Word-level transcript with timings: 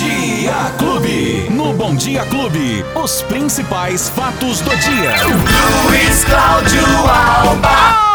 Dia 0.00 0.72
Clube. 0.78 1.46
No 1.50 1.74
Bom 1.74 1.94
Dia 1.94 2.24
Clube, 2.24 2.82
os 2.94 3.20
principais 3.20 4.08
fatos 4.08 4.62
do 4.62 4.70
dia. 4.70 5.12
Luiz 5.84 6.24
Cláudio 6.24 6.86
Alba. 7.06 8.09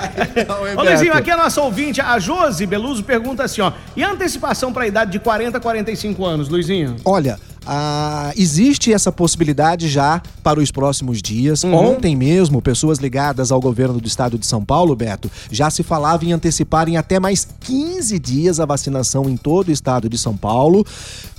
Não, 0.48 0.66
hein, 0.68 0.74
Ô, 0.76 0.82
Luizinho, 0.82 1.12
aqui 1.14 1.30
a 1.30 1.36
nossa 1.36 1.60
ouvinte, 1.62 2.00
a 2.00 2.18
Josi 2.18 2.66
Beluso, 2.66 3.02
pergunta 3.02 3.44
assim, 3.44 3.60
ó. 3.60 3.72
E 3.96 4.02
a 4.04 4.10
antecipação 4.10 4.72
para 4.72 4.84
a 4.84 4.86
idade 4.86 5.12
de 5.12 5.18
40 5.18 5.58
a 5.58 5.60
45 5.60 6.24
anos, 6.24 6.48
Luizinho? 6.48 6.96
Olha, 7.04 7.38
ah, 7.66 8.32
existe 8.36 8.92
essa 8.92 9.10
possibilidade 9.10 9.88
já 9.88 10.22
para 10.42 10.60
os 10.60 10.70
próximos 10.70 11.20
dias. 11.20 11.64
Uhum. 11.64 11.74
Ontem 11.74 12.14
mesmo, 12.14 12.62
pessoas 12.62 12.98
ligadas 12.98 13.50
ao 13.50 13.60
governo 13.60 14.00
do 14.00 14.06
estado 14.06 14.38
de 14.38 14.46
São 14.46 14.64
Paulo, 14.64 14.94
Beto, 14.94 15.30
já 15.50 15.68
se 15.70 15.82
falava 15.82 16.24
em 16.24 16.32
antecipar 16.32 16.88
em 16.88 16.96
até 16.96 17.18
mais 17.18 17.46
15 17.60 18.18
dias 18.18 18.60
a 18.60 18.66
vacinação 18.66 19.28
em 19.28 19.36
todo 19.36 19.68
o 19.68 19.72
estado 19.72 20.08
de 20.08 20.16
São 20.16 20.36
Paulo. 20.36 20.86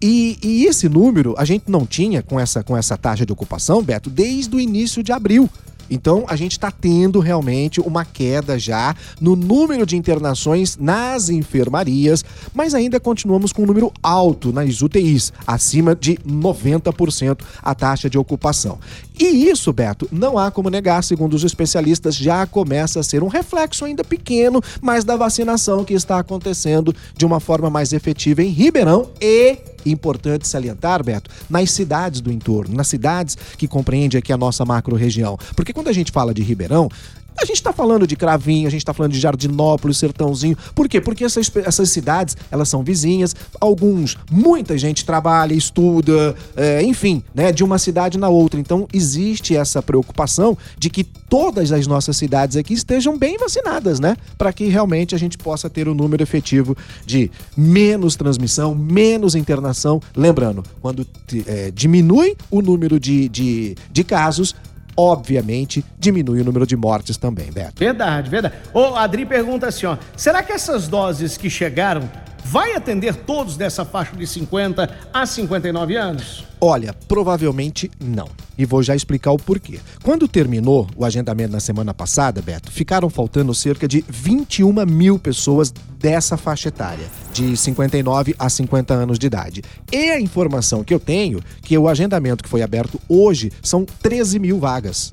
E, 0.01 0.39
e 0.43 0.65
esse 0.67 0.89
número 0.89 1.35
a 1.39 1.45
gente 1.45 1.71
não 1.71 1.87
tinha 1.87 2.23
com 2.23 2.39
essa, 2.39 2.63
com 2.63 2.77
essa 2.77 2.97
taxa 2.97 3.25
de 3.25 3.33
ocupação, 3.33 3.83
Beto, 3.83 4.11
desde 4.11 4.55
o 4.55 4.61
início 4.61 5.03
de 5.03 5.13
abril. 5.13 5.49
Então 5.91 6.25
a 6.29 6.37
gente 6.37 6.53
está 6.53 6.71
tendo 6.71 7.21
realmente 7.21 7.81
uma 7.81 8.05
queda 8.05 8.59
já 8.59 8.95
no 9.21 9.37
número 9.37 9.87
de 9.87 9.97
internações 9.97 10.77
nas 10.77 11.29
enfermarias, 11.29 12.25
mas 12.53 12.75
ainda 12.75 12.99
continuamos 12.99 13.53
com 13.53 13.63
um 13.63 13.67
número 13.67 13.93
alto 14.03 14.53
nas 14.53 14.83
UTIs, 14.83 15.33
acima 15.47 15.95
de 15.95 16.17
90% 16.27 17.39
a 17.63 17.75
taxa 17.75 18.11
de 18.11 18.19
ocupação. 18.19 18.79
E 19.19 19.49
isso, 19.49 19.73
Beto, 19.73 20.07
não 20.13 20.37
há 20.37 20.51
como 20.51 20.69
negar, 20.69 21.03
segundo 21.03 21.35
os 21.35 21.43
especialistas, 21.43 22.15
já 22.15 22.47
começa 22.47 23.01
a 23.01 23.03
ser 23.03 23.23
um 23.23 23.29
reflexo 23.29 23.85
ainda 23.85 24.05
pequeno, 24.05 24.63
mas 24.83 25.05
da 25.05 25.17
vacinação 25.17 25.85
que 25.85 25.95
está 25.95 26.19
acontecendo 26.19 26.95
de 27.17 27.25
uma 27.25 27.41
forma 27.41 27.71
mais 27.71 27.95
efetiva 27.95 28.43
em 28.43 28.49
Ribeirão 28.49 29.11
e 29.21 29.57
importante 29.87 30.47
salientar, 30.47 31.03
Beto, 31.03 31.31
nas 31.49 31.71
cidades 31.71 32.21
do 32.21 32.31
entorno, 32.31 32.75
nas 32.75 32.89
cidades 32.89 33.39
que 33.57 33.67
compreende 33.69 34.19
aqui 34.19 34.33
a 34.33 34.37
nossa 34.37 34.65
macro-região. 34.65 35.39
Porque 35.55 35.73
quando 35.73 35.89
a 35.89 35.93
gente 35.93 36.13
fala 36.13 36.35
de 36.35 36.43
Ribeirão, 36.43 36.89
a 37.39 37.45
gente 37.45 37.57
está 37.57 37.73
falando 37.73 38.07
de 38.07 38.17
Cravinho, 38.17 38.67
a 38.67 38.71
gente 38.71 38.81
está 38.81 38.95
falando 38.95 39.13
de 39.13 39.21
Jardinópolis, 39.21 39.99
Sertãozinho. 39.99 40.57
Por 40.75 40.89
quê? 40.89 41.01
Porque 41.01 41.25
essas, 41.25 41.51
essas 41.57 41.91
cidades, 41.91 42.37
elas 42.51 42.69
são 42.69 42.83
vizinhas. 42.83 43.35
Alguns, 43.61 44.17
muita 44.31 44.79
gente 44.79 45.05
trabalha, 45.05 45.55
estuda, 45.55 46.35
é, 46.57 46.83
enfim, 46.83 47.23
né, 47.35 47.53
de 47.53 47.63
uma 47.63 47.79
cidade 47.79 48.19
na 48.19 48.29
outra. 48.29 48.59
Então, 48.59 48.89
existe 48.93 49.57
essa 49.57 49.83
preocupação 49.83 50.57
de 50.79 50.89
que 50.89 51.05
todas 51.05 51.73
as 51.73 51.87
nossas 51.87 52.17
cidades 52.17 52.57
aqui 52.57 52.75
estejam 52.75 53.19
bem 53.19 53.37
vacinadas, 53.37 54.01
né? 54.01 54.17
Para 54.39 54.53
que 54.53 54.67
realmente 54.67 55.15
a 55.15 55.19
gente 55.19 55.37
possa 55.37 55.69
ter 55.69 55.89
o 55.89 55.93
um 55.93 55.95
número 55.95 56.23
efetivo 56.23 56.77
de 57.05 57.31
menos 57.57 58.17
transmissão, 58.17 58.75
menos 58.75 59.35
internação. 59.35 60.01
Lembrando, 60.15 60.63
quando 60.81 61.07
é, 61.47 61.71
diminui 61.71 62.37
o 62.51 62.63
número 62.63 62.99
de, 62.99 63.29
de, 63.29 63.77
de 63.91 64.05
casos, 64.05 64.55
obviamente 64.97 65.85
diminui 65.99 66.41
o 66.41 66.45
número 66.45 66.67
de 66.67 66.77
mortes 66.77 67.17
também, 67.17 67.51
Beto. 67.53 67.79
Verdade, 67.79 68.31
verdade. 68.31 68.55
A 68.75 69.03
Adri 69.03 69.27
pergunta 69.27 69.69
assim, 69.69 69.87
ó. 69.87 69.97
Será 70.17 70.43
que 70.43 70.53
essas 70.53 70.89
doses 70.89 71.37
que 71.37 71.51
chegaram 71.51 72.09
vai 72.51 72.75
atender 72.75 73.15
todos 73.15 73.57
dessa 73.57 73.85
faixa 73.85 74.15
de 74.15 74.27
50 74.27 74.89
a 75.13 75.27
59 75.27 75.97
anos? 75.97 76.45
Olha, 76.61 76.95
provavelmente 77.09 77.91
não. 78.01 78.29
E 78.57 78.65
vou 78.65 78.83
já 78.83 78.95
explicar 78.95 79.33
o 79.33 79.37
porquê. 79.37 79.81
Quando 80.03 80.29
terminou 80.29 80.89
o 80.97 81.05
agendamento 81.05 81.53
na 81.53 81.61
semana 81.61 81.93
passada, 81.93 82.41
Beto, 82.41 82.71
ficaram 82.71 83.11
faltando 83.11 83.53
cerca 83.53 83.87
de 83.87 84.05
21 84.09 84.87
mil 84.87 85.19
pessoas 85.19 85.73
dessa 85.99 86.37
faixa 86.37 86.69
etária, 86.69 87.07
de 87.33 87.57
59 87.57 88.35
a 88.39 88.49
50 88.49 88.95
anos 88.95 89.19
de 89.19 89.27
idade. 89.27 89.63
E 89.93 90.11
a 90.11 90.21
informação 90.21 90.85
que 90.85 90.95
eu 90.95 91.01
tenho, 91.01 91.43
que 91.63 91.77
o 91.77 91.89
agendamento 91.89 92.45
que 92.45 92.49
foi 92.49 92.63
aberto 92.63 93.01
hoje, 93.09 93.53
são 93.61 93.85
13 93.85 94.39
mil 94.39 94.59
vagas. 94.59 95.13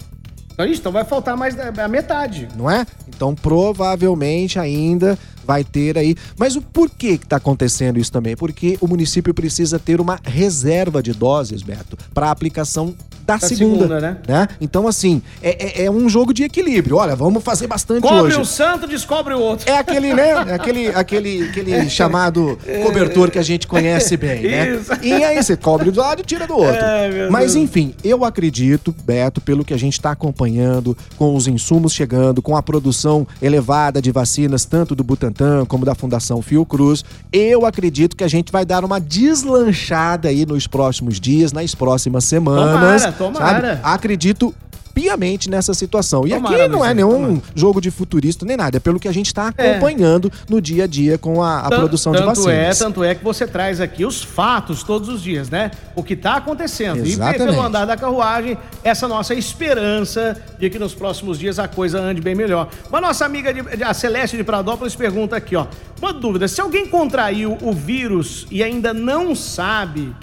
Então, 0.54 0.66
isso, 0.68 0.82
então 0.82 0.92
vai 0.92 1.04
faltar 1.04 1.36
mais 1.36 1.56
da 1.56 1.88
metade. 1.88 2.48
Não 2.56 2.70
é? 2.70 2.86
Então 3.08 3.34
provavelmente 3.34 4.60
ainda 4.60 5.18
vai 5.46 5.64
ter 5.64 5.98
aí. 5.98 6.16
Mas 6.38 6.56
o 6.56 6.62
porquê 6.62 7.18
que 7.18 7.26
está 7.26 7.38
acontecendo 7.38 8.00
isso 8.00 8.12
também? 8.12 8.36
Porque 8.36 8.78
o 8.82 8.88
município 8.88 9.34
precisa 9.34 9.80
ter 9.80 10.00
uma 10.00 10.20
reserva 10.24 11.02
de 11.02 11.14
doses, 11.14 11.62
Beto, 11.62 11.98
para 12.14 12.32
aplicação 12.32 12.96
da, 13.26 13.38
Da 13.38 13.48
segunda, 13.48 13.88
segunda, 13.88 14.20
né? 14.28 14.48
Então, 14.60 14.88
assim, 14.88 15.22
é, 15.42 15.82
é- 15.82 15.86
é 15.86 15.92
um 15.92 16.08
jogo 16.10 16.34
de 16.34 16.44
equilíbrio. 16.44 16.98
Olha, 16.98 17.16
vamos 17.16 17.44
fazer 17.44 17.68
bastante 17.68 18.02
Cobre 18.02 18.20
hoje. 18.34 18.40
um 18.40 18.46
santo, 18.46 18.88
descobre 18.88 19.34
o 19.34 19.40
outro. 19.40 19.70
É 19.70 19.78
aquele, 19.78 20.14
né? 20.14 20.34
Aquele, 20.54 20.88
aquele, 20.90 21.44
aquele 21.50 21.90
chamado 21.90 22.58
cobertor 22.84 23.30
que 23.32 23.40
a 23.40 23.44
gente 23.44 23.66
conhece 23.68 24.16
bem, 24.18 24.44
né? 24.44 24.76
Isso. 24.76 24.92
E 25.02 25.12
aí 25.24 25.42
você 25.42 25.56
cobre 25.58 25.90
do 25.92 26.00
lado 26.00 26.22
e 26.22 26.24
tira 26.26 26.46
do 26.48 26.56
outro. 26.56 26.76
É, 26.76 27.30
Mas 27.30 27.54
Deus. 27.54 27.64
enfim, 27.64 27.94
eu 28.04 28.24
acredito, 28.26 28.94
Beto, 29.06 29.42
pelo 29.42 29.64
que 29.66 29.74
a 29.74 29.78
gente 29.78 29.94
está 29.94 30.12
acompanhando, 30.12 30.98
com 31.18 31.36
os 31.36 31.48
insumos 31.48 31.94
chegando, 31.94 32.42
com 32.42 32.56
a 32.56 32.62
produção 32.64 33.26
elevada 33.42 34.02
de 34.02 34.12
vacinas, 34.12 34.66
tanto 34.66 34.96
do 34.96 35.04
Butantan 35.04 35.66
como 35.66 35.86
da 35.86 35.96
Fundação 35.96 36.42
Fiocruz, 36.42 37.04
eu 37.32 37.66
acredito 37.66 38.16
que 38.16 38.24
a 38.24 38.28
gente 38.28 38.52
vai 38.52 38.66
dar 38.66 38.84
uma 38.86 39.00
deslanchada 39.00 40.30
aí 40.30 40.46
nos 40.46 40.68
próximos 40.68 41.20
dias, 41.20 41.52
nas 41.52 41.74
próximas 41.76 42.24
semanas. 42.26 43.02
Tomara, 43.04 43.13
tomara. 43.14 43.76
sabe? 43.78 43.80
Acredito 43.84 44.54
piamente 44.94 45.50
nessa 45.50 45.74
situação. 45.74 46.28
E 46.28 46.30
Tomara, 46.30 46.56
aqui 46.66 46.68
não 46.72 46.86
é 46.86 46.94
nenhum 46.94 47.12
tomara. 47.38 47.42
jogo 47.56 47.82
de 47.82 47.90
futurista 47.90 48.46
nem 48.46 48.56
nada, 48.56 48.78
é 48.78 48.80
pelo 48.80 49.00
que 49.00 49.08
a 49.08 49.12
gente 49.12 49.26
está 49.26 49.52
É. 49.58 49.72
acompanhando 49.72 50.32
no 50.48 50.62
dia 50.62 50.84
a 50.84 50.88
dia 50.88 51.18
com 51.18 51.42
a, 51.42 51.62
a 51.62 51.68
produção 51.70 52.12
de 52.12 52.20
tanto 52.20 52.28
vacinas. 52.28 52.80
é, 52.80 52.84
tanto 52.86 53.04
é 53.04 53.16
que 53.16 53.24
você 53.24 53.48
traz 53.48 53.82
aqui 53.82 54.06
os 54.06 54.22
fatos 54.22 54.84
todos 54.84 55.10
os 55.10 55.24
dias, 55.24 55.50
né? 55.50 55.72
O 55.96 56.04
que 56.04 56.14
está 56.14 56.36
acontecendo. 56.36 57.04
E 57.04 57.12
Exatamente. 57.14 57.44
pelo 57.56 57.60
andar 57.64 57.86
da 57.86 57.98
carruagem, 57.98 58.56
essa 58.84 59.08
nossa 59.08 59.34
esperança 59.34 60.40
de 60.60 60.70
que 60.70 60.78
nos 60.78 60.94
próximos 60.94 61.40
dias 61.40 61.58
a 61.58 61.68
coisa 61.68 62.00
ande 62.00 62.22
bem 62.22 62.36
melhor. 62.36 62.70
Uma 62.88 63.02
nossa 63.02 63.26
amiga, 63.26 63.52
de- 63.52 63.84
a 63.84 63.96
Celeste 63.96 64.38
de 64.38 64.44
Pradópolis, 64.44 64.94
pergunta 64.96 65.36
aqui, 65.36 65.56
ó. 65.56 65.66
Uma 66.00 66.14
dúvida, 66.14 66.48
se 66.48 66.62
alguém 66.62 66.86
contraiu 66.86 67.58
o 67.64 67.74
vírus 67.74 68.46
e 68.52 68.62
ainda 68.62 68.94
não 68.94 69.34
sabe, 69.34 70.14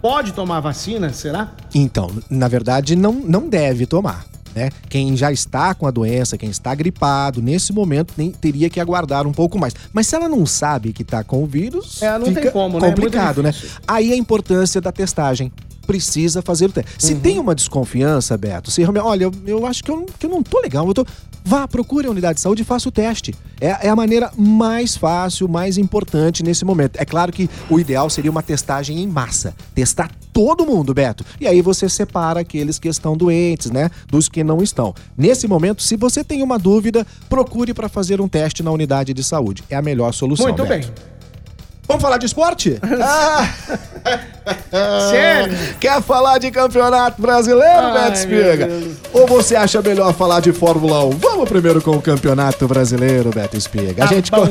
pode 0.00 0.32
tomar 0.32 0.60
vacina, 0.60 1.12
será? 1.12 1.52
Então, 1.74 2.10
na 2.28 2.48
verdade, 2.48 2.96
não, 2.96 3.12
não 3.12 3.48
deve 3.48 3.86
tomar. 3.86 4.24
Né? 4.54 4.70
Quem 4.88 5.16
já 5.16 5.30
está 5.30 5.74
com 5.74 5.86
a 5.86 5.90
doença, 5.92 6.36
quem 6.36 6.50
está 6.50 6.74
gripado, 6.74 7.40
nesse 7.40 7.72
momento 7.72 8.14
nem 8.16 8.32
teria 8.32 8.68
que 8.68 8.80
aguardar 8.80 9.24
um 9.26 9.32
pouco 9.32 9.58
mais. 9.58 9.74
Mas 9.92 10.08
se 10.08 10.16
ela 10.16 10.28
não 10.28 10.44
sabe 10.44 10.92
que 10.92 11.02
está 11.02 11.22
com 11.22 11.42
o 11.44 11.46
vírus, 11.46 12.02
É, 12.02 12.18
não 12.18 12.24
tem 12.24 12.34
fica 12.34 12.50
como, 12.50 12.80
né? 12.80 12.88
É 12.88 12.90
complicado, 12.90 13.42
né? 13.42 13.52
difícil. 13.52 13.78
Aí 13.86 14.12
a 14.12 14.16
importância 14.16 14.80
da 14.80 14.90
testagem. 14.90 15.52
Precisa 15.90 16.40
fazer 16.40 16.66
o 16.66 16.72
teste. 16.72 16.90
Se 16.98 17.14
Uhum. 17.14 17.20
tem 17.20 17.38
uma 17.40 17.52
desconfiança, 17.52 18.36
Beto, 18.38 18.70
se 18.70 18.80
realmente, 18.80 19.02
olha, 19.04 19.24
eu, 19.24 19.32
eu 19.44 19.66
acho 19.66 19.82
que 19.82 19.90
eu, 19.90 19.96
não- 19.96 20.06
que 20.06 20.24
eu 20.24 20.30
não 20.30 20.40
tô 20.40 20.60
legal, 20.60 20.86
eu 20.86 20.94
tô. 20.94 21.04
Vá, 21.44 21.66
procure 21.66 22.06
a 22.06 22.10
unidade 22.10 22.34
de 22.34 22.40
saúde 22.42 22.62
e 22.62 22.64
faça 22.64 22.88
o 22.88 22.92
teste. 22.92 23.34
É, 23.60 23.86
é 23.86 23.88
a 23.88 23.96
maneira 23.96 24.30
mais 24.36 24.96
fácil, 24.96 25.48
mais 25.48 25.78
importante 25.78 26.44
nesse 26.44 26.64
momento. 26.64 26.96
É 26.96 27.04
claro 27.04 27.32
que 27.32 27.50
o 27.68 27.80
ideal 27.80 28.08
seria 28.08 28.30
uma 28.30 28.42
testagem 28.42 29.00
em 29.00 29.06
massa. 29.08 29.52
Testar 29.74 30.10
todo 30.32 30.64
mundo, 30.64 30.94
Beto. 30.94 31.24
E 31.40 31.48
aí 31.48 31.60
você 31.60 31.88
separa 31.88 32.40
aqueles 32.40 32.78
que 32.78 32.86
estão 32.88 33.16
doentes, 33.16 33.70
né? 33.70 33.90
Dos 34.06 34.28
que 34.28 34.44
não 34.44 34.62
estão. 34.62 34.94
Nesse 35.18 35.48
momento, 35.48 35.82
se 35.82 35.96
você 35.96 36.22
tem 36.22 36.40
uma 36.42 36.58
dúvida, 36.58 37.04
procure 37.28 37.74
para 37.74 37.88
fazer 37.88 38.20
um 38.20 38.28
teste 38.28 38.62
na 38.62 38.70
unidade 38.70 39.12
de 39.12 39.24
saúde. 39.24 39.64
É 39.68 39.74
a 39.76 39.82
melhor 39.82 40.12
solução. 40.12 40.46
Muito 40.46 40.62
Beto. 40.64 40.86
bem. 40.88 40.94
Vamos 41.90 42.02
falar 42.02 42.18
de 42.18 42.26
esporte? 42.26 42.78
ah! 43.02 43.48
Sério? 45.10 45.58
Quer 45.80 46.00
falar 46.00 46.38
de 46.38 46.48
campeonato 46.52 47.20
brasileiro, 47.20 47.92
Beto 47.92 48.12
Espiga? 48.12 48.68
Ou 49.12 49.26
você 49.26 49.56
acha 49.56 49.82
melhor 49.82 50.14
falar 50.14 50.38
de 50.38 50.52
Fórmula 50.52 51.04
1? 51.06 51.10
Vamos 51.10 51.40
Vamos 51.40 51.52
primeiro 51.52 51.80
com 51.80 51.92
o 51.92 52.02
Campeonato 52.02 52.68
Brasileiro, 52.68 53.30
Beto 53.30 53.56
Espiga. 53.56 53.94
Tá 53.94 54.04
a 54.04 54.06
gente. 54.08 54.30
bom. 54.30 54.44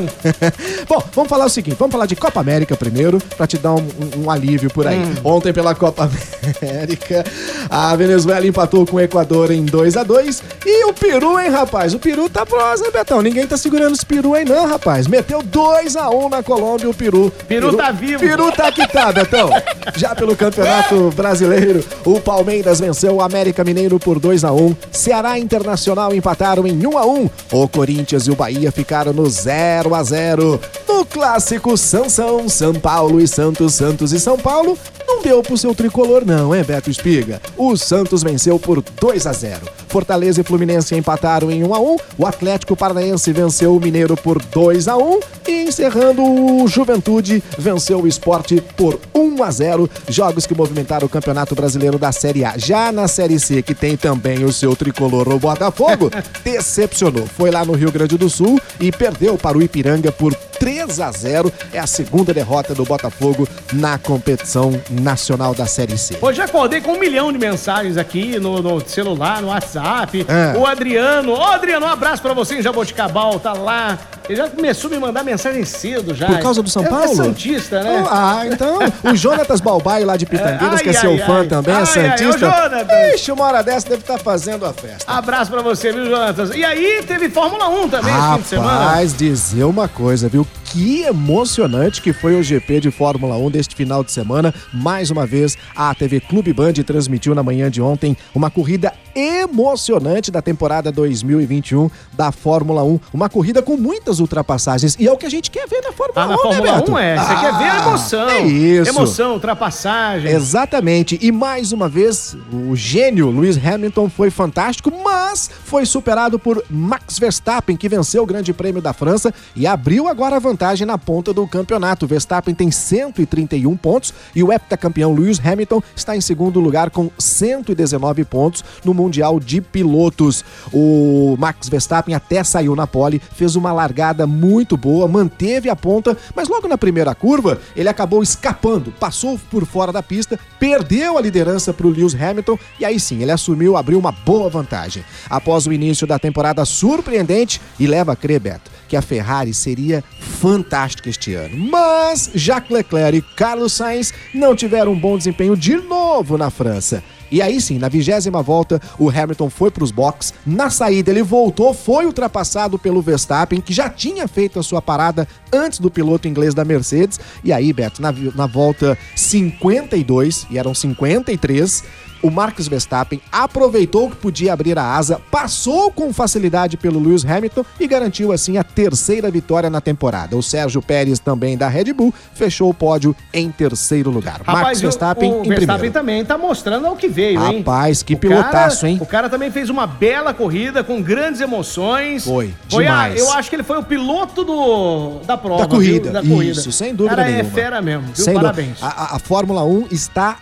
bom, 0.90 1.04
vamos 1.14 1.30
falar 1.30 1.46
o 1.46 1.50
seguinte: 1.50 1.76
vamos 1.78 1.92
falar 1.92 2.08
de 2.08 2.16
Copa 2.16 2.40
América 2.40 2.76
primeiro, 2.76 3.20
pra 3.38 3.46
te 3.46 3.60
dar 3.60 3.76
um, 3.76 3.78
um- 4.18 4.24
um 4.24 4.32
alívio 4.32 4.72
por 4.72 4.88
aí. 4.88 4.98
Hum. 4.98 5.14
Ontem, 5.24 5.54
pela 5.54 5.76
Copa 5.76 6.10
América, 6.60 7.24
a 7.70 7.96
Venezuela 7.96 8.48
empatou 8.48 8.88
com 8.88 8.96
o 8.98 9.00
Equador 9.00 9.52
em 9.52 9.64
2 9.66 9.98
a 9.98 10.04
2 10.04 10.42
E 10.66 10.86
o 10.86 10.94
Peru, 10.94 11.40
hein, 11.40 11.50
rapaz? 11.52 11.94
O 11.94 12.00
Peru 12.00 12.28
tá 12.28 12.44
prosa, 12.44 12.84
hein, 12.86 12.92
Betão? 12.92 13.22
Ninguém 13.22 13.46
tá 13.46 13.56
segurando 13.56 13.94
esse 13.94 14.06
Peru 14.06 14.34
aí, 14.34 14.44
não, 14.44 14.66
rapaz. 14.66 15.06
Meteu 15.06 15.44
2 15.44 15.96
a 15.96 16.10
1 16.10 16.30
na 16.30 16.42
Colômbia, 16.42 16.90
o 16.90 16.94
Peru. 16.94 17.29
Peru 17.48 17.76
tá 17.76 17.92
vivo. 17.92 18.20
Peru 18.20 18.52
tá 18.52 18.72
que 18.72 18.88
tá, 18.88 19.12
Betão. 19.12 19.50
Já 19.96 20.16
pelo 20.16 20.36
Campeonato 20.36 21.12
Brasileiro, 21.16 21.84
o 22.06 22.20
Palmeiras 22.20 22.80
venceu 22.80 23.16
o 23.16 23.22
América 23.22 23.64
Mineiro 23.64 24.00
por 24.00 24.20
2 24.20 24.44
a 24.44 24.52
1 24.52 24.76
Ceará 24.92 25.38
Internacional 25.40 26.14
empataram 26.14 26.66
em 26.68 26.86
1 26.86 26.98
a 26.98 27.06
1 27.06 27.30
O 27.52 27.68
Corinthians 27.68 28.28
e 28.28 28.32
o 28.32 28.36
Bahia 28.36 28.72
ficaram 28.72 29.14
no 29.14 29.30
0 29.30 29.96
a 29.96 30.04
0 30.04 30.60
No 31.00 31.06
clássico 31.06 31.78
Sansão, 31.78 32.50
São 32.50 32.74
Paulo 32.74 33.22
e 33.22 33.28
Santos, 33.28 33.74
Santos 33.74 34.12
e 34.12 34.20
São 34.20 34.38
Paulo, 34.38 34.78
não 35.08 35.22
deu 35.22 35.42
pro 35.42 35.58
seu 35.58 35.74
tricolor 35.74 36.26
não, 36.26 36.54
hein, 36.54 36.62
Beto 36.62 36.90
Espiga? 36.90 37.42
O 37.56 37.78
Santos 37.78 38.22
venceu 38.22 38.60
por 38.60 38.84
2 39.00 39.26
a 39.26 39.32
0 39.32 39.62
Fortaleza 39.88 40.42
e 40.42 40.44
Fluminense 40.44 40.94
empataram 40.96 41.50
em 41.50 41.64
1 41.64 41.74
a 41.74 41.80
1 41.80 41.98
O 42.18 42.26
Atlético 42.28 42.76
Paranaense 42.76 43.32
venceu 43.32 43.74
o 43.74 43.80
Mineiro 43.80 44.18
por 44.18 44.44
2 44.44 44.90
a 44.90 44.98
1 44.98 45.20
E 45.48 45.64
encerrando 45.70 46.22
o 46.22 46.68
Juventude 46.68 47.42
venceu 47.58 48.02
o 48.02 48.08
Esporte 48.08 48.62
por 48.76 49.00
1 49.16 49.42
a 49.42 49.52
0 49.52 49.90
Jogos 50.10 50.46
que 50.46 50.54
movimentaram 50.54 51.08
o 51.08 51.10
Campeonato 51.10 51.56
Brasileiro 51.56 51.98
da 51.98 52.12
Série 52.12 52.44
A. 52.44 52.58
Já 52.58 52.92
na 52.92 53.08
Série 53.08 53.40
C, 53.40 53.62
que 53.62 53.74
tem 53.74 53.96
também 53.96 54.44
o 54.44 54.52
seu 54.52 54.76
tricolor, 54.76 55.30
o 55.30 55.40
Botafogo, 55.40 56.12
decepcionou. 56.44 57.26
Foi 57.26 57.50
lá 57.52 57.64
no 57.64 57.74
Rio 57.74 57.92
Grande 57.92 58.18
do 58.18 58.30
Sul 58.30 58.60
e 58.82 58.92
perdeu 58.92 59.38
para 59.38 59.58
o 59.58 59.62
Ipiranga 59.62 60.12
por 60.12 60.36
3 60.60 61.00
a 61.00 61.12
0 61.12 61.52
É 61.74 61.80
a 61.80 61.88
segunda 61.88 62.34
derrota 62.34 62.76
do 62.76 62.84
Botafogo 62.84 63.48
na 63.74 63.98
competição 63.98 64.80
nacional 64.90 65.56
da 65.56 65.66
Série 65.66 65.98
C. 65.98 66.18
Hoje 66.22 66.42
acordei 66.42 66.82
com 66.82 66.92
um 66.94 67.00
milhão 67.00 67.32
de 67.32 67.38
mensagens 67.38 67.98
aqui 67.98 68.38
no, 68.40 68.62
no 68.62 68.88
celular, 68.88 69.42
no 69.42 69.48
WhatsApp. 69.48 70.26
É. 70.28 70.58
O 70.58 70.66
Adriano, 70.66 71.34
ô 71.34 71.44
Adriano, 71.44 71.86
um 71.86 71.90
abraço 71.90 72.22
pra 72.22 72.34
você 72.34 72.56
em 72.56 72.62
Jaboticabal, 72.62 73.40
tá 73.40 73.54
lá. 73.54 73.98
Ele 74.30 74.38
já 74.38 74.48
começou 74.48 74.90
a 74.90 74.94
me 74.94 75.00
mandar 75.00 75.24
mensagem 75.24 75.66
cedo 75.66 76.14
já. 76.14 76.28
Por 76.28 76.40
causa 76.40 76.62
do 76.62 76.70
São 76.70 76.84
É- 76.84 76.88
Paulo? 76.88 77.12
É 77.12 77.16
Santista, 77.16 77.82
né? 77.82 78.06
Ah, 78.10 78.44
então. 78.46 78.78
O 79.12 79.16
Jonatas 79.16 79.60
Balbaio 79.60 80.06
lá 80.06 80.16
de 80.16 80.28
Pitangueiras, 80.28 80.76
Ai, 80.78 80.84
que 80.84 80.90
é 80.90 80.94
seu 80.94 81.12
ai, 81.14 81.18
fã 81.26 81.48
também, 81.48 81.74
é 81.74 81.78
ai, 81.80 81.86
Santista. 81.88 82.46
ô, 82.46 82.52
Jonatas. 82.52 83.16
Ixi, 83.16 83.32
uma 83.32 83.46
hora 83.46 83.64
dessa 83.64 83.90
deve 83.90 84.02
estar 84.02 84.20
fazendo 84.20 84.68
a 84.68 84.72
festa. 84.74 85.12
Abraço 85.12 85.50
pra 85.50 85.64
você, 85.64 85.92
viu, 85.92 86.06
Jonatas? 86.06 86.52
E 86.56 86.64
aí, 86.64 87.04
teve 87.08 87.28
Fórmula 87.30 87.68
1 87.70 87.90
também 87.90 88.14
esse 88.16 88.34
fim 88.36 88.42
de 88.42 88.48
semana. 88.48 88.72
Rapaz, 88.80 89.14
dizer 89.18 89.64
uma 89.64 89.88
coisa, 89.88 90.30
viu? 90.30 90.46
Que 90.72 91.02
emocionante 91.02 92.00
que 92.00 92.14
foi 92.14 92.36
o 92.40 92.44
GP 92.44 92.80
de 92.80 92.92
Fórmula 92.92 93.36
1 93.36 93.50
deste 93.50 93.76
final 93.76 94.04
de 94.04 94.12
semana. 94.12 94.54
Mais 94.72 95.10
uma 95.10 95.26
vez, 95.26 95.58
a 95.76 95.94
TV 95.96 96.20
Clube 96.20 96.54
Band 96.54 96.74
transmitiu 96.86 97.34
na 97.34 97.42
manhã 97.42 97.72
de 97.72 97.82
ontem 97.82 98.16
uma 98.36 98.52
corrida 98.52 98.94
emocionante 99.16 100.30
da 100.30 100.44
temporada 100.44 100.92
2021 100.92 101.90
da 102.14 102.32
Fórmula 102.32 102.84
1. 102.84 103.00
Uma 103.12 103.28
corrida 103.28 103.64
com 103.64 103.76
muitas 103.78 104.20
ultrapassagens. 104.20 104.96
E 105.00 105.08
é 105.08 105.12
o 105.12 105.18
que 105.18 105.26
a 105.26 105.30
gente 105.30 105.50
quer 105.50 105.68
ver 105.68 105.82
na 105.82 105.92
Fórmula 105.92 106.22
Ah, 106.22 106.26
1, 106.26 106.30
na 106.30 106.36
né, 106.36 106.38
Fórmula 106.44 106.76
Beto? 106.78 106.92
1 106.92 106.98
é. 107.00 107.18
Você 107.18 107.36
quer 107.36 107.58
ver 107.58 107.64
a 107.64 107.74
Ah, 107.74 107.88
emoção. 107.88 108.30
É 108.30 108.42
isso. 108.42 108.90
Emoção, 108.92 109.34
ultrapassagem. 109.34 110.32
Exatamente. 110.32 111.18
E 111.20 111.32
mais 111.32 111.72
uma 111.72 111.90
vez, 111.90 112.38
o 112.54 112.76
gênio 112.76 113.32
Lewis 113.32 113.58
Hamilton 113.58 114.08
foi 114.08 114.30
fantástico, 114.30 114.94
mas 115.04 115.50
foi 115.66 115.84
superado 115.88 116.38
por 116.38 116.64
Max 116.70 117.18
Verstappen, 117.18 117.76
que 117.76 117.90
venceu 117.90 118.22
o 118.22 118.26
Grande 118.28 118.54
Prêmio 118.54 118.84
da 118.84 118.94
França 118.94 119.34
e 119.56 119.66
abriu 119.66 120.08
agora 120.08 120.36
a 120.36 120.40
vantagem 120.40 120.59
na 120.86 120.98
ponta 120.98 121.34
do 121.34 121.48
campeonato. 121.48 122.06
Verstappen 122.06 122.54
tem 122.54 122.70
131 122.70 123.78
pontos 123.78 124.14
e 124.36 124.44
o 124.44 124.52
heptacampeão 124.52 125.14
Lewis 125.14 125.40
Hamilton 125.44 125.82
está 125.96 126.18
em 126.18 126.22
segundo 126.22 126.60
lugar 126.60 126.90
com 126.90 127.10
119 127.18 128.26
pontos 128.26 128.64
no 128.84 128.94
Mundial 128.94 129.40
de 129.40 129.62
Pilotos. 129.62 130.44
O 130.74 131.38
Max 131.40 131.70
Verstappen 131.70 132.14
até 132.14 132.44
saiu 132.44 132.76
na 132.76 132.86
pole, 132.86 133.22
fez 133.36 133.56
uma 133.56 133.72
largada 133.72 134.28
muito 134.28 134.76
boa, 134.76 135.08
manteve 135.08 135.70
a 135.70 135.76
ponta, 135.76 136.18
mas 136.36 136.50
logo 136.50 136.68
na 136.68 136.78
primeira 136.78 137.16
curva 137.16 137.60
ele 137.76 137.88
acabou 137.88 138.22
escapando, 138.22 138.92
passou 139.00 139.40
por 139.50 139.66
fora 139.66 139.94
da 139.94 140.04
pista, 140.04 140.38
perdeu 140.60 141.18
a 141.18 141.22
liderança 141.22 141.74
para 141.74 141.88
o 141.88 141.90
Lewis 141.90 142.14
Hamilton 142.14 142.60
e 142.80 142.86
aí 142.86 143.00
sim 143.00 143.22
ele 143.22 143.32
assumiu, 143.32 143.78
abriu 143.78 143.98
uma 143.98 144.12
boa 144.12 144.50
vantagem. 144.50 145.06
Após 145.30 145.66
o 145.66 145.74
início 145.74 146.06
da 146.06 146.20
temporada 146.20 146.66
surpreendente 146.66 147.62
e 147.80 147.88
leva 147.88 148.12
a 148.12 148.16
crer, 148.16 148.40
Beto, 148.42 148.70
que 148.90 148.98
a 148.98 149.02
Ferrari 149.02 149.54
seria 149.54 150.04
fantástica 150.50 151.10
este 151.10 151.36
ano. 151.36 151.56
Mas 151.56 152.32
Jacques 152.34 152.72
Leclerc 152.72 153.18
e 153.18 153.22
Carlos 153.22 153.74
Sainz 153.74 154.12
não 154.34 154.56
tiveram 154.56 154.94
um 154.94 155.00
bom 155.00 155.16
desempenho 155.16 155.56
de 155.56 155.76
novo 155.76 156.40
na 156.40 156.50
França. 156.50 157.04
E 157.32 157.40
aí 157.40 157.62
sim, 157.62 157.78
na 157.78 157.88
vigésima 157.88 158.42
volta, 158.42 158.82
o 158.98 159.08
Hamilton 159.08 159.52
foi 159.52 159.70
para 159.70 159.84
os 159.84 159.92
boxes. 159.92 160.34
Na 160.44 160.72
saída, 160.72 161.12
ele 161.12 161.22
voltou, 161.22 161.72
foi 161.76 162.08
ultrapassado 162.08 162.80
pelo 162.80 163.04
Verstappen, 163.04 163.62
que 163.62 163.72
já 163.72 163.88
tinha 163.88 164.28
feito 164.28 164.58
a 164.58 164.64
sua 164.64 164.82
parada 164.82 165.28
antes 165.54 165.78
do 165.78 165.92
piloto 165.92 166.28
inglês 166.28 166.56
da 166.56 166.66
Mercedes. 166.66 167.20
E 167.44 167.54
aí, 167.54 167.72
Beto, 167.72 168.02
na, 168.02 168.12
na 168.12 168.48
volta 168.48 168.98
52, 169.16 170.48
e 170.50 170.58
eram 170.58 170.74
53, 170.74 171.84
o 172.22 172.30
Marcos 172.30 172.68
Verstappen 172.68 173.22
aproveitou 173.32 174.10
que 174.10 174.16
podia 174.16 174.54
abrir 174.54 174.78
a 174.78 174.84
asa, 174.96 175.20
passou 175.32 175.92
com 175.92 176.12
facilidade 176.14 176.78
pelo 176.78 177.00
Lewis 177.00 177.26
Hamilton 177.26 177.64
e 177.80 177.88
garantiu 177.88 178.32
assim 178.32 178.58
a 178.58 178.64
terceira 178.64 179.30
vitória 179.32 179.70
na 179.70 179.82
temporada. 179.82 180.36
O 180.36 180.44
Sérgio 180.44 180.82
Pérez, 180.82 181.20
também 181.20 181.58
da 181.58 181.68
Red 181.68 181.94
Bull, 181.94 182.14
fechou 182.34 182.70
o 182.70 182.74
pódio 182.74 183.16
em 183.34 183.50
terceiro 183.52 184.10
lugar. 184.10 184.42
Marcos 184.46 184.54
Rapaz, 184.56 184.82
Verstappen 184.82 185.32
o, 185.32 185.42
o 185.42 185.46
em 185.46 185.50
Verstappen 185.50 185.66
primeiro. 185.92 185.94
também 185.94 186.26
tá 186.26 186.38
mostrando 186.38 186.88
ao 186.88 186.96
que 186.96 187.08
veio, 187.08 187.42
hein? 187.46 187.58
Rapaz, 187.60 188.04
que 188.04 188.14
O 188.14 188.18
cara- 188.18 188.36
pilotaço, 188.36 188.86
hein? 188.88 188.98
O 189.02 189.06
cara 189.06 189.30
também 189.30 189.50
fez 189.52 189.70
uma 189.70 189.88
bela 189.88 190.34
corrida 190.34 190.84
com 190.84 191.02
grandes 191.02 191.42
emoções. 191.42 192.26
Foi, 192.26 192.54
a- 192.74 192.78
demais. 192.80 193.20
eu 193.20 193.32
acho 193.34 193.50
que 193.50 193.56
ele 193.56 193.64
foi 193.64 193.78
o 193.78 193.84
piloto 193.84 194.44
do, 194.44 195.20
da 195.26 195.38
prova. 195.38 195.64
Da 195.64 195.68
corrida, 195.68 196.04
viu? 196.04 196.14
Da 196.14 196.22
corrida. 196.22 196.52
isso, 196.60 196.72
sem 196.72 196.94
dúvida 196.94 197.16
cara 197.16 197.28
nenhuma. 197.30 197.50
é 197.50 197.54
fera 197.54 197.82
mesmo, 197.82 198.08
viu? 198.14 198.26
Sem. 198.26 198.34
Parabéns. 198.34 198.78
A, 198.82 198.88
a- 198.88 199.16
a 199.16 199.20
Fórmula 199.20 199.64
1 199.64 199.88
está 199.92 200.38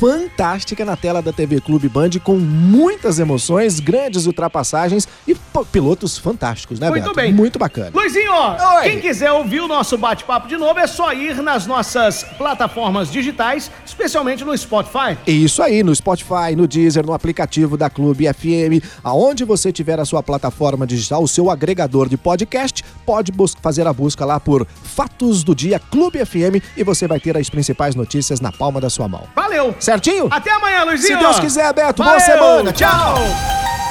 fantástica 0.00 0.82
na 0.82 0.96
tela 0.96 1.20
da 1.20 1.30
TV 1.30 1.60
Clube 1.60 1.86
Band, 1.86 2.08
com 2.24 2.38
muitas 2.38 3.18
emoções, 3.18 3.78
grandes 3.80 4.24
ultrapassagens 4.24 5.06
e 5.28 5.36
pilotos 5.70 6.16
fantásticos, 6.16 6.80
né, 6.80 6.88
Muito 6.88 7.02
Beto? 7.02 7.14
bem. 7.16 7.34
Muito 7.34 7.58
bacana. 7.58 7.90
Luizinho, 7.92 8.32
Oi. 8.32 8.82
quem 8.84 8.98
quiser 8.98 9.30
ouvir 9.30 9.60
o 9.60 9.68
nosso 9.68 9.98
bate-papo 9.98 10.48
de 10.48 10.56
novo, 10.56 10.80
é 10.80 10.86
só 10.86 11.12
ir 11.12 11.42
nas 11.42 11.66
nossas 11.66 12.22
plataformas 12.38 13.12
digitais, 13.12 13.70
especialmente 13.84 14.42
no 14.42 14.56
Spotify. 14.56 15.18
Isso 15.26 15.62
aí, 15.62 15.82
no 15.82 15.94
Spotify, 15.94 16.56
no 16.56 16.66
Deezer, 16.66 17.04
no 17.04 17.12
aplicativo 17.12 17.76
da 17.76 17.90
Clube 17.90 18.24
FM, 18.32 18.82
aonde 19.04 19.44
você 19.44 19.70
tiver 19.70 20.00
a 20.00 20.06
sua 20.06 20.22
plataforma 20.22 20.86
digital, 20.86 21.22
o 21.22 21.28
seu 21.28 21.50
agregador 21.50 22.08
de 22.08 22.16
podcast, 22.16 22.82
pode 23.04 23.32
fazer 23.60 23.86
a 23.86 23.92
busca 23.92 24.24
lá 24.24 24.40
por 24.40 24.66
Fatos 24.82 25.44
do 25.44 25.54
Dia 25.54 25.78
Clube 25.78 26.24
FM 26.24 26.64
e 26.74 26.82
você 26.82 27.06
vai 27.06 27.20
ter 27.20 27.36
as 27.36 27.50
principais 27.50 27.94
notícias 27.94 28.40
na 28.40 28.50
palma 28.50 28.80
da 28.80 28.88
sua 28.88 29.06
mão. 29.06 29.24
Valeu! 29.36 29.74
Certinho? 29.90 30.28
Até 30.30 30.52
amanhã, 30.52 30.84
Luizinho! 30.84 31.18
Se 31.18 31.24
Deus 31.24 31.40
quiser, 31.40 31.72
Beto, 31.72 32.00
boa 32.00 32.16
Valeu, 32.16 32.24
semana. 32.24 32.72
Tchau! 32.72 33.16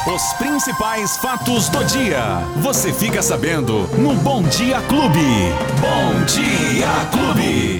Os 0.07 0.33
principais 0.37 1.17
fatos 1.17 1.67
do 1.67 1.83
dia. 1.83 2.41
Você 2.61 2.93
fica 2.93 3.21
sabendo 3.21 3.79
no 3.97 4.13
Bom 4.13 4.41
Dia 4.43 4.79
Clube. 4.87 5.19
Bom 5.81 6.23
Dia 6.25 6.87
Clube. 7.11 7.77